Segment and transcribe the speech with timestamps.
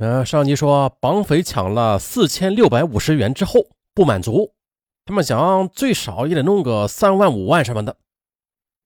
[0.00, 4.54] 呃，上级说绑匪抢了四千六百五十元之后不满足，
[5.04, 7.94] 他们想最少也得弄个三万五万什么的。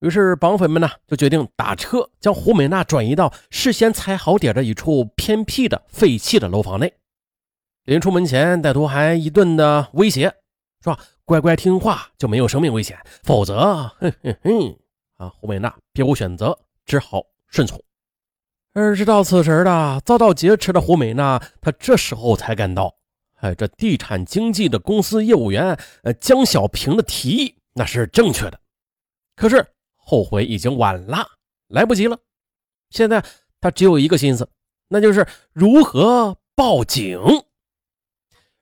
[0.00, 6.92] 于是绑匪们呢就决定打车将胡美娜转移到事先踩好点的一处偏僻的废弃的楼房内。
[7.85, 10.35] 临出门前，歹徒还一顿的威胁，
[10.83, 14.76] 说乖乖听话就没有生命危险，否则，哼哼哼，
[15.19, 17.80] 啊，胡美娜别无选择，只好顺从。
[18.75, 22.93] 而知道此时的遭到劫持的胡美娜，她这时候才感到，
[23.37, 28.59] 哎，这地产经纪的公司业务员呃江小平的提议那是正确的。
[29.37, 29.65] 可是
[29.95, 31.25] 后悔已经晚了，
[31.69, 32.19] 来不及了。
[32.91, 33.25] 现在
[33.61, 34.48] 他只有一个心思，
[34.89, 37.20] 那就是如何报警。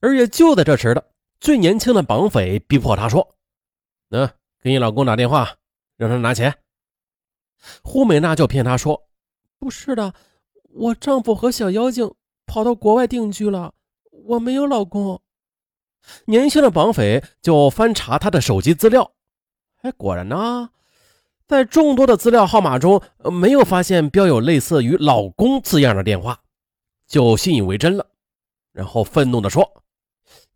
[0.00, 1.10] 而也就在这时的
[1.40, 3.34] 最年轻的绑匪逼迫他说
[4.10, 4.28] ：“嗯，
[4.60, 5.56] 给你老公打电话，
[5.96, 6.54] 让他拿钱。”
[7.82, 9.08] 胡美娜就骗他说。
[9.62, 10.12] 不是的，
[10.70, 12.12] 我丈夫和小妖精
[12.46, 13.74] 跑到国外定居了，
[14.24, 15.22] 我没有老公。
[16.24, 19.12] 年轻的绑匪就翻查他的手机资料，
[19.82, 20.70] 哎，果然呢，
[21.46, 26.40] 在众多的资料号码中没有发现标有类似于“老公”字样的电话，
[27.06, 28.08] 就信以为真了，
[28.72, 29.84] 然后愤怒地说：“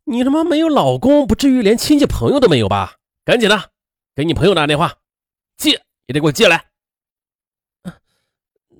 [0.02, 2.96] 你他妈没有老公，不至于连亲戚朋友都没有吧？
[3.24, 3.70] 赶紧的，
[4.16, 4.94] 给你朋友打电话，
[5.56, 6.64] 借也得给我借来。”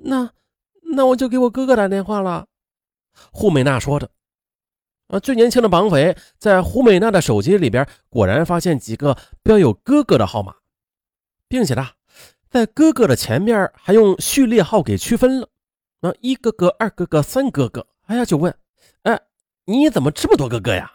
[0.07, 0.31] 那，
[0.95, 2.47] 那我就给我哥哥打电话了。
[3.33, 4.09] 胡美娜说着，
[5.09, 10.55] 啊，最年轻的绑匪在胡美娜的手机里边果然发现几个标有哥哥的号码，
[11.49, 11.89] 并且呢，
[12.49, 15.49] 在哥哥的前面还用序列号给区分了。
[16.03, 17.87] 啊，一哥哥、二哥哥、三哥哥。
[18.03, 18.57] 哎呀，就问，
[19.03, 19.21] 哎，
[19.65, 20.93] 你怎么这么多哥哥呀？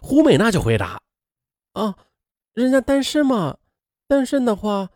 [0.00, 1.00] 胡美娜就回答，
[1.72, 1.96] 啊，
[2.52, 3.56] 人家单身嘛，
[4.06, 4.90] 单身的话，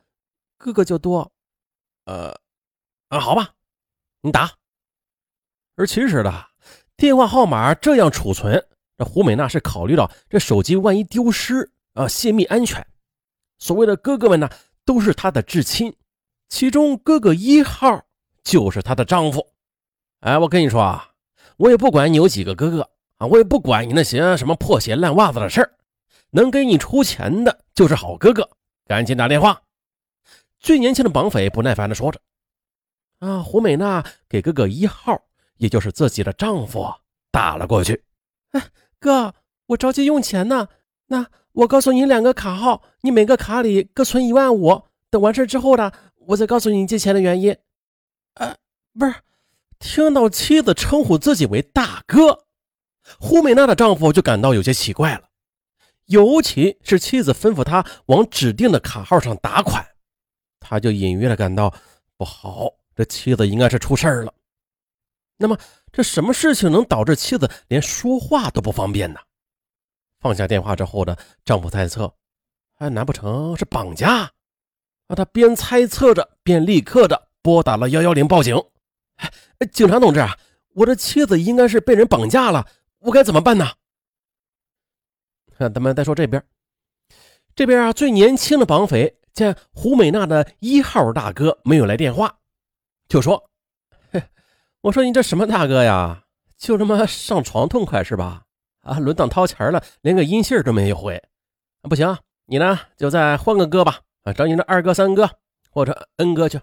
[0.58, 1.32] 哥哥就多。
[2.04, 2.38] 呃。
[3.09, 3.51] 啊，好吧，
[4.21, 4.53] 你打。
[5.77, 6.33] 而其实呢，
[6.97, 12.84] 电话号码这样储存，这胡美娜是考虑到这手机万一丢失啊，泄密安全。
[13.59, 14.50] 所谓的哥哥们呢，
[14.84, 15.95] 都是她的至亲，
[16.49, 18.03] 其中哥哥一号
[18.43, 19.47] 就是她的丈夫。
[20.21, 21.11] 哎，我跟你说啊，
[21.59, 25.72] 我也不管你有几个哥哥啊，我也不管你那些什么破鞋烂袜子的事儿，
[26.31, 28.49] 能给你出钱的就是好哥哥。
[28.87, 29.61] 赶紧打电话。
[30.59, 32.21] 最年轻的绑匪不耐烦地说着。
[33.19, 35.22] 啊，胡美娜给哥哥一号，
[35.56, 36.87] 也就是自己的丈夫
[37.31, 38.04] 打了过去。
[38.53, 38.62] 哎，
[38.99, 39.34] 哥，
[39.66, 40.69] 我着急用钱呢。
[41.06, 44.82] 那我告诉你两个卡号，你每个卡里各存一万五。
[45.09, 45.93] 等完事之后呢，
[46.27, 47.56] 我再告诉你借钱的原因。
[48.34, 48.56] 呃，
[48.99, 49.15] 不是，
[49.78, 52.44] 听到妻子称呼自己为大哥，
[53.19, 55.28] 胡美娜的丈夫就感到有些奇怪了。
[56.06, 59.84] 尤其是妻子吩咐他往指定的卡号上打款，
[60.60, 61.72] 他就隐约的感到
[62.16, 62.75] 不好。
[62.97, 64.34] 这妻子应该是出事儿了。
[65.37, 65.57] 那么，
[65.93, 69.21] 这什么事情能导致妻子连说话都不方便呢？
[70.19, 72.12] 放下电话之后的丈夫猜测，
[72.79, 74.33] 哎，难不成是绑架？
[75.09, 78.57] 啊，他边猜测着，边立刻的拨打了幺幺零报警。
[79.17, 79.31] 哎，
[79.71, 80.39] 警察同志啊，
[80.75, 82.67] 我的妻子应该是被人绑架了，
[83.01, 83.75] 我该怎么办呢？
[85.59, 86.43] 看，咱们再说这边，
[87.55, 92.39] 这边啊，最年轻的绑匪见胡美娜的一号大哥没有来电话。
[93.09, 93.50] 就说
[94.11, 94.22] ：“嘿，
[94.81, 96.25] 我说你这什么大哥呀？
[96.56, 98.44] 就这么上床痛快是吧？
[98.81, 101.22] 啊，轮到掏钱了，连个音信都没有回。
[101.83, 102.16] 不行，
[102.47, 105.39] 你呢就再换个哥吧，啊，找你的二哥、三哥
[105.71, 106.61] 或者恩哥去。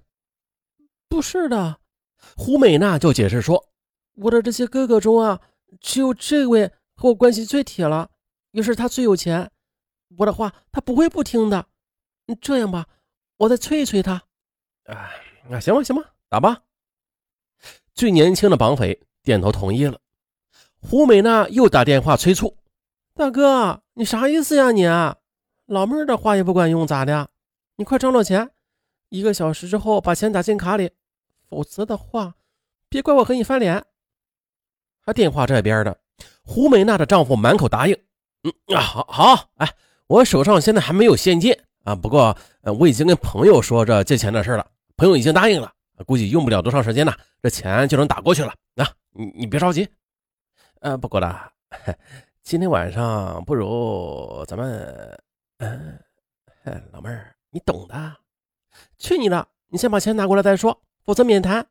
[1.07, 1.77] 不是的，
[2.35, 3.69] 胡美娜就解释说，
[4.15, 5.39] 我的这些哥哥中啊，
[5.79, 8.09] 只有这位和我关系最铁了，
[8.51, 9.51] 也是他最有钱。
[10.17, 11.67] 我的话他不会不听的。
[12.41, 12.87] 这样吧，
[13.37, 14.23] 我再催一催他。
[14.85, 15.11] 啊，
[15.47, 16.03] 那行吧，行吧。”
[16.33, 16.63] 打吧！
[17.93, 19.99] 最年轻的绑匪点头同意了。
[20.81, 22.57] 胡美娜又打电话催促
[23.13, 24.71] ：“大哥，你啥意思呀？
[24.71, 24.83] 你
[25.67, 27.29] 老妹儿的话也不管用，咋的？
[27.75, 28.49] 你快装了钱，
[29.09, 30.89] 一个小时之后把钱打进卡里，
[31.47, 32.33] 否则的话，
[32.89, 33.85] 别怪我和你翻脸。”
[35.05, 35.95] 他，电话这边的
[36.43, 37.95] 胡美娜的丈夫满口答应
[38.41, 39.71] ：“嗯啊，好好，哎，
[40.07, 42.35] 我手上现在还没有现金啊，不过，
[42.79, 44.65] 我已经跟朋友说着借钱的事了，
[44.97, 45.71] 朋友已经答应了。”
[46.03, 48.53] 估计用不了多长时间呢，这钱就能打过去了。
[48.75, 49.87] 啊，你你别着急。
[50.81, 51.39] 呃，不过呢，
[52.41, 55.17] 今天晚上不如咱们……
[55.57, 55.99] 嗯，
[56.91, 58.15] 老妹儿，你懂的。
[58.97, 59.47] 去你的！
[59.69, 61.65] 你先把钱拿过来再说，否则免谈。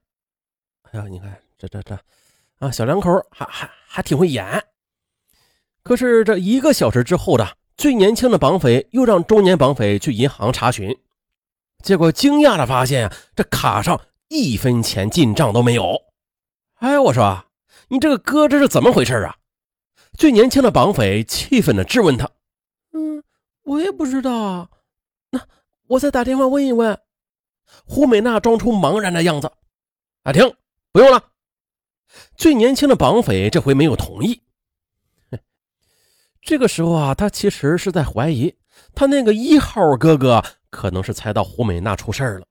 [0.90, 1.98] 哎呀，你看这这这，
[2.58, 4.64] 啊，小两口还还还挺会演。
[5.82, 10.96] 可是这一个小时之后的，最年轻的绑匪又让中年绑匪去银行查询，
[11.82, 14.00] 结果惊讶的发现啊，这卡上。
[14.32, 16.04] 一分钱进账都没有，
[16.76, 17.44] 哎，我说，
[17.88, 19.36] 你这个哥这是怎么回事啊？
[20.16, 22.30] 最年轻的绑匪气愤地质问他
[22.96, 23.22] ：“嗯，
[23.64, 24.70] 我也不知道。
[25.28, 25.46] 那
[25.86, 26.98] 我再打电话问一问。”
[27.84, 29.52] 胡美娜装出茫然的样子。
[30.22, 30.56] 啊，停，
[30.92, 31.32] 不用了。
[32.34, 34.42] 最年轻的绑匪这回没有同意。
[36.40, 38.56] 这个时候啊，他其实是在怀疑
[38.94, 42.46] 他那个一号哥哥可能是猜到胡美娜出事了，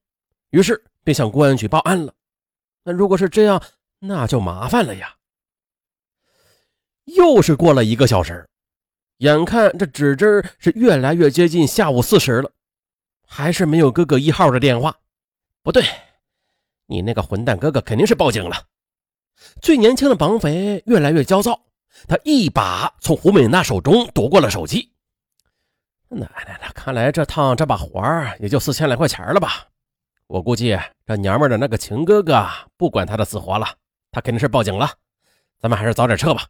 [0.51, 2.13] 于是便向公安局报案了。
[2.83, 3.62] 那如果是这样，
[4.00, 5.15] 那就麻烦了呀。
[7.06, 8.48] 又是过了一个小时，
[9.18, 12.51] 眼看这指针是越来越接近下午四时了，
[13.27, 14.95] 还是没有哥哥一号的电话。
[15.63, 15.83] 不对，
[16.88, 18.65] 你那个混蛋哥哥肯定是报警了。
[19.62, 21.59] 最年轻的绑匪越来越焦躁，
[22.07, 24.92] 他一把从胡美娜手中夺过了手机。
[26.09, 28.01] 奶奶的，看来这趟这把活
[28.39, 29.68] 也就四千来块钱了吧？
[30.31, 32.48] 我估计这娘们的那个情哥哥
[32.78, 33.68] 不管他的死活了，
[34.12, 34.89] 他肯定是报警了。
[35.60, 36.48] 咱们还是早点撤吧。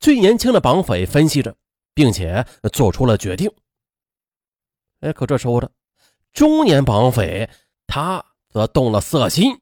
[0.00, 1.56] 最年轻的绑匪分析着，
[1.94, 3.48] 并且做出了决定。
[4.98, 5.70] 哎，可这时候的
[6.32, 7.48] 中年绑匪
[7.86, 9.56] 他则动了色心。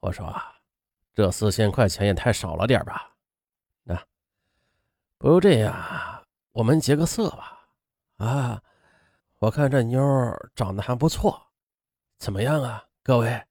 [0.00, 0.38] 我说，
[1.14, 3.10] 这四千块钱也太少了点吧？
[3.84, 3.98] 那
[5.16, 6.22] 不如这样，
[6.52, 7.58] 我们结个色吧？
[8.18, 8.62] 啊，
[9.38, 9.98] 我看这妞
[10.54, 11.42] 长得还不错，
[12.22, 12.84] 怎么样啊？
[13.02, 13.42] 各位，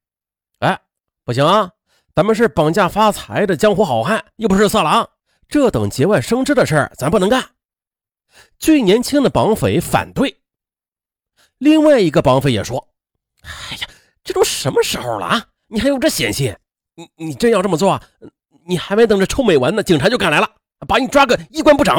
[0.60, 0.80] 哎，
[1.26, 1.70] 不行啊，
[2.16, 5.10] 咱们是绑架发财的江湖好汉，又不是色狼。
[5.50, 7.50] 这等节外生枝的事儿，咱不能干。
[8.58, 10.40] 最年轻的绑匪反对。
[11.58, 12.88] 另外一个绑匪也说
[13.44, 13.90] ：“哎呀，
[14.24, 15.48] 这都什么时候了啊？
[15.68, 16.56] 你还有这闲心？
[16.96, 18.02] 你你真要这么做，
[18.66, 20.50] 你还没等着臭美完呢，警察就赶来了，
[20.88, 21.94] 把你抓个衣冠不整。”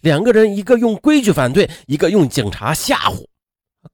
[0.00, 3.26] 两个人，一个用规矩反对，一个用警察吓唬，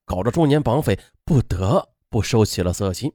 [0.05, 3.13] 搞得中年绑匪不得不收起了色心。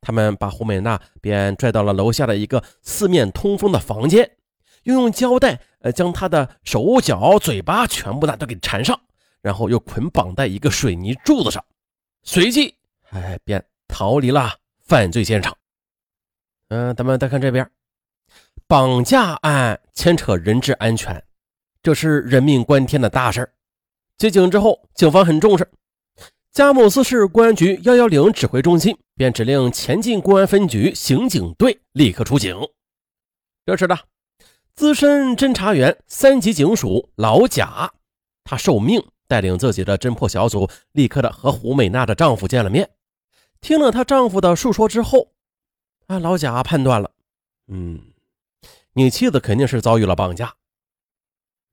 [0.00, 4.38] 他们把胡美娜便拽到了楼下的一个四面通风的房间，
[4.82, 9.00] 又用胶带呃将她的手脚、嘴巴全部的都给缠上，
[9.40, 11.64] 然后又捆绑在一个水泥柱子上，
[12.24, 12.74] 随即
[13.10, 15.56] 哎便逃离了犯罪现场。
[16.68, 17.70] 嗯，咱们再看这边，
[18.66, 21.22] 绑架案牵扯人质安全，
[21.80, 23.52] 这是人命关天的大事
[24.16, 25.70] 接警之后，警方很重视。
[26.52, 32.56] 佳木斯市公安局幺幺零指挥中心便指令前进公安分局刑警队立刻出警。
[33.64, 33.96] 这时的
[34.74, 37.92] 资深侦查员三级警署老贾，
[38.42, 42.90] 他受命带领自己的侦破小组，立刻的和胡美娜的丈夫见了面。
[43.60, 45.28] 听了她丈夫的述说之后，
[46.08, 47.12] 啊，老贾判断了，
[47.68, 48.00] 嗯，
[48.94, 50.54] 你妻子肯定是遭遇了绑架。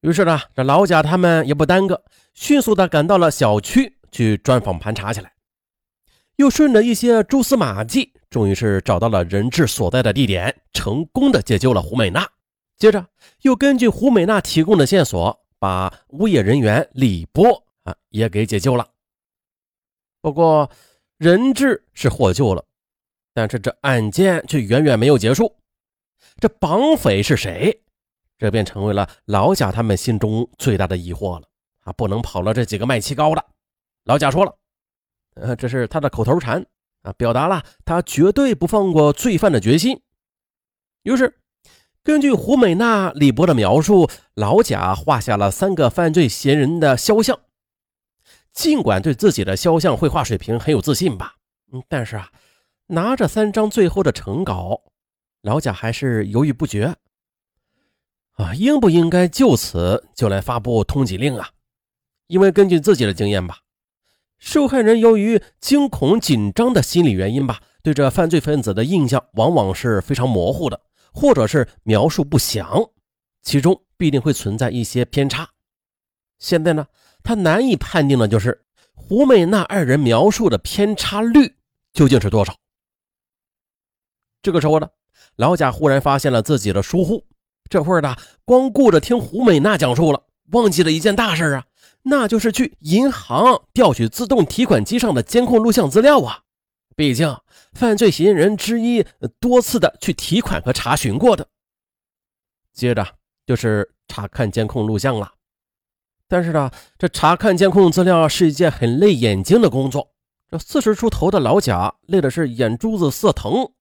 [0.01, 2.03] 于是呢，这老贾他们也不耽搁，
[2.35, 3.96] 迅速的赶到了小区。
[4.11, 5.33] 去专访盘查起来，
[6.35, 12.27] 又顺着一些蛛丝马迹，终于是找到了人质所在的地点，成功的解救了胡美娜。
[12.77, 13.07] 接着
[13.41, 18.87] 又根据胡美娜提供的线索，把物业人员李波啊也给解救了。
[20.21, 20.69] 不过
[21.17, 22.63] 人质是获救了，
[23.33, 25.55] 但是这案件却远远没有结束。
[26.39, 27.81] 这绑匪是谁？
[28.37, 31.47] 这便成为了老贾他们心中最大的疑惑了
[31.83, 31.93] 啊！
[31.93, 33.43] 不能跑了这几个卖漆膏的。
[34.07, 34.57] 老贾说了，
[35.35, 36.65] 呃，这是他的口头禅
[37.01, 40.01] 啊，表达了他绝对不放过罪犯的决心。
[41.03, 41.37] 于是，
[42.03, 47.37] 根据胡美娜、李博的描述，老贾画下了三个犯罪嫌疑人的肖像。
[48.53, 51.35] 尽管对自己的肖像绘画水平很有自信吧，
[51.73, 52.31] 嗯，但是啊，
[52.85, 54.83] 拿着三张最后的成稿，
[55.41, 56.95] 老贾还是犹豫不决。
[58.35, 61.49] 啊，应不应该就此就来发布通缉令啊？
[62.27, 63.59] 因为根据自己的经验吧。
[64.37, 70.79] 受害人由于惊恐紧张的心理原因吧，对这犯罪分子的印象往往是非常模糊的，
[71.11, 72.91] 或者是描述不详，
[73.41, 75.49] 其中必定会存在一些偏差。
[76.37, 76.85] 现在呢，
[77.23, 78.63] 他难以判定的就是
[78.93, 81.55] 胡美娜二人描述的偏差率
[81.93, 82.55] 究竟是多少。
[84.43, 84.87] 这个时候呢，
[85.35, 87.25] 老贾忽然发现了自己的疏忽，
[87.69, 88.15] 这会儿呢
[88.45, 91.65] 光顾着听胡美娜讲述了，忘记了一件大事啊。
[92.09, 96.43] 那就是去银行调取自动提款机上的监控录像资料啊！
[96.95, 97.37] 毕竟
[97.73, 99.05] 犯罪嫌疑人之一
[99.41, 101.47] 多次的去提款和查询过的。
[102.73, 103.05] 接着
[103.45, 105.33] 就是查看监控录像了，
[106.29, 110.13] 但是呢，这查看监控资料是一件很累眼睛的工作。
[110.49, 113.73] 这四十出头的老贾累的是眼珠子涩疼，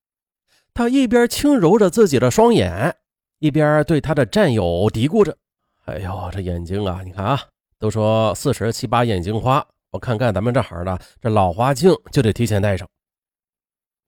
[0.75, 2.97] 他一边轻揉着自己的双眼，
[3.39, 5.39] 一边对他的战友嘀咕着
[5.87, 7.41] ：“哎呦，这眼睛啊，你看啊。”
[7.79, 12.89] 都说四十七八眼睛花，我看看咱们这行的，这老花镜就得提前戴上。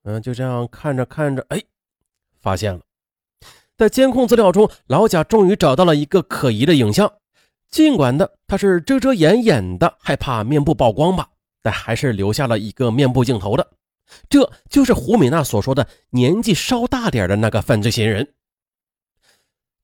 [0.04, 1.62] 嗯，就这样看着看着，哎，
[2.40, 2.80] 发现了。
[3.76, 7.12] 在监控资料中，老贾终于找到了一个可疑的影像。
[7.70, 11.28] 尽管的他是遮遮掩掩的，害怕面部曝光吧，
[11.62, 13.68] 但还是留下了一个面部镜头的。
[14.30, 18.32] 这就是胡美娜所说的年纪稍大点的那个犯罪嫌疑人。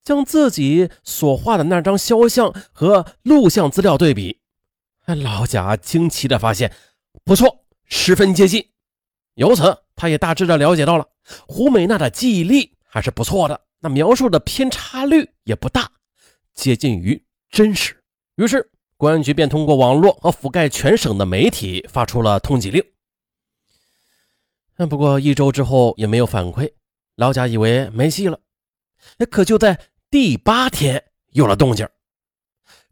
[0.05, 4.39] 将自己所画的那张肖像和录像资料对比，
[5.07, 6.71] 老贾惊奇的发现，
[7.25, 8.69] 不错，十分接近。
[9.35, 11.09] 由此，他也大致的了解到了
[11.49, 15.91] 胡美娜的记忆力还是不错的，那描述的偏差率也不大，
[16.55, 17.97] 接近于真实。
[18.37, 22.85] 于是，公安局便通过网络和覆盖全省的媒体发出了通缉令。
[24.89, 26.73] 不过一周之后也没有反馈，
[27.17, 28.39] 老贾以为没戏了。
[29.31, 29.79] 可就在
[30.15, 31.89] 第八天有了动静，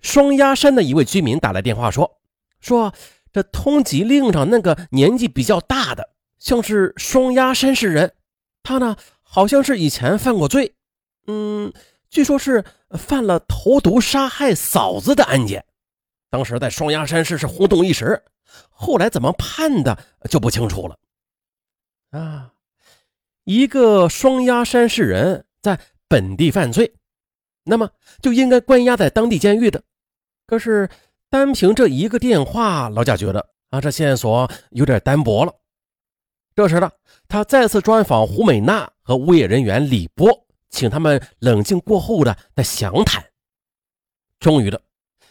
[0.01, 2.21] 双鸭山的一位居民打来电话说
[2.59, 2.93] ：“说
[3.33, 8.13] 这通缉令上那个年纪比较大的，像是双鸭山市人，
[8.65, 10.75] 他呢好像是以前犯过罪，
[11.29, 11.73] 嗯，
[12.11, 12.65] 据说是
[12.99, 15.65] 犯了投毒杀害嫂子的案件，
[16.29, 18.25] 当时在双鸭山市是轰动一时，
[18.69, 19.97] 后来怎么判的
[20.29, 20.99] 就不清楚了。”
[22.19, 22.55] 啊，
[23.45, 26.93] 一个双鸭山市人在本地犯罪，
[27.65, 27.91] 那么
[28.21, 29.83] 就应该关押在当地监狱的。
[30.47, 30.89] 可是
[31.31, 35.55] 单凭这一个电话，老贾觉得啊，这线索有点单薄了。
[36.55, 36.91] 这时呢，
[37.29, 43.25] 他再次专访胡美娜和物业人员李波，请他们冷静过后的再详谈。
[44.39, 44.83] 终于的，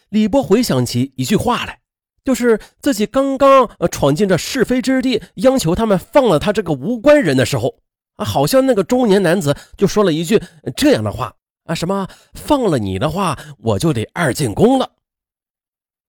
[0.08, 1.80] 李波回想起一句话来。
[2.24, 7.80] 就是自己刚刚呃闯进这是非之地，央求他们放了他这个无关人的时候
[8.14, 10.40] 啊，好像那个中年男子就说了一句
[10.76, 14.92] 这样的话啊，什么放了你的话，我就得二进宫了。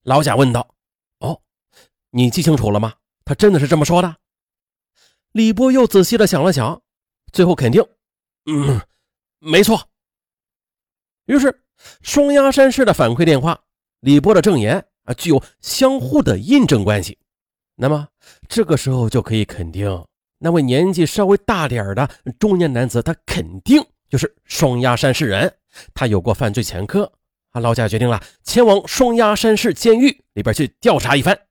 [0.04, 0.76] 老贾问道
[1.20, 1.42] ：“哦，
[2.12, 2.94] 你记清楚了吗？
[3.26, 4.16] 他真的是这么说的？”
[5.32, 6.82] 李波又仔细的想了想，
[7.32, 7.86] 最后肯定
[8.46, 8.82] ：“嗯，
[9.40, 9.90] 没错。”
[11.26, 11.64] 于是
[12.02, 13.60] 双鸭山市的反馈电话，
[14.00, 14.86] 李波的证言。
[15.06, 17.18] 啊，具有相互的印证关系，
[17.76, 18.08] 那么
[18.48, 19.86] 这个时候就可以肯定，
[20.38, 25.56] 那位年纪稍微大点的中年男子，他肯定就是双鸭山市人，
[25.96, 27.14] 他有过犯罪前科。
[27.50, 31.48] 啊，老贾决定了，前往双鸭山市监狱里边去调查一番。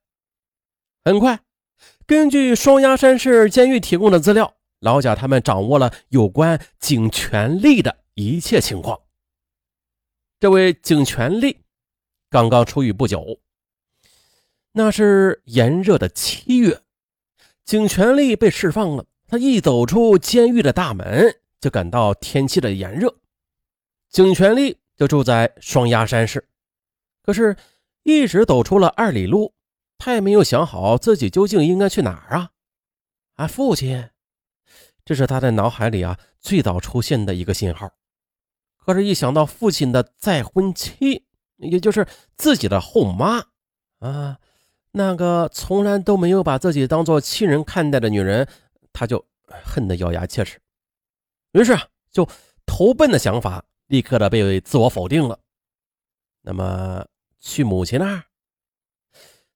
[1.04, 1.40] 很快，
[2.06, 9.00] 根据双鸭山市监狱提供的资料，老贾他们掌握了有关景权力的一切情况。
[10.38, 11.64] 这位景权力。
[12.30, 13.40] 刚刚出狱不久，
[14.74, 16.80] 那是炎热的七月，
[17.64, 19.06] 景权力被释放了。
[19.26, 23.16] 他一走出监狱的大门，就感到天气的炎热。
[24.10, 26.46] 景全利就住在双鸭山市，
[27.22, 27.56] 可是，
[28.02, 29.54] 一直走出了二里路，
[29.96, 32.50] 他也没有想好自己究竟应该去哪儿啊！
[33.36, 34.10] 啊，父亲，
[35.04, 37.92] 这是他在脑海里啊最早出现的一个信号。
[38.76, 41.24] 可是，一想到父亲的再婚妻，
[41.58, 43.46] 也就是自己的后妈
[44.00, 44.40] 啊，
[44.90, 48.46] 那个从来都没有把自己当做亲人看待的女人，
[48.92, 49.24] 他就
[49.64, 50.60] 恨得咬牙切齿。
[51.52, 51.78] 于是，
[52.10, 52.28] 就
[52.66, 55.38] 投奔的想法立刻的被自我否定了。
[56.42, 57.06] 那么，
[57.40, 58.24] 去母亲那儿，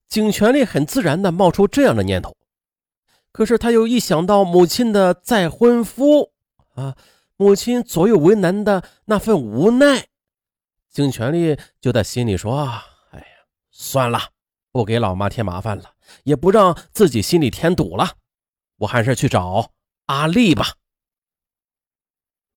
[0.09, 2.37] 景全力很自然的冒出这样的念头。
[3.33, 6.33] 可是，他又一想到母亲的再婚夫
[6.75, 6.97] 啊，
[7.37, 10.07] 母亲左右为难的那份无奈。
[10.91, 12.61] 景全力就在心里说
[13.11, 13.27] ：“哎呀，
[13.71, 14.31] 算了，
[14.71, 15.93] 不给老妈添麻烦了，
[16.25, 18.17] 也不让自己心里添堵了，
[18.79, 19.73] 我还是去找
[20.07, 20.75] 阿丽吧。”